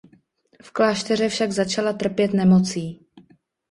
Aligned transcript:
V 0.63 0.71
klášteře 0.71 1.29
však 1.29 1.51
začala 1.51 1.93
trpět 1.93 2.33
nemocí. 2.33 3.05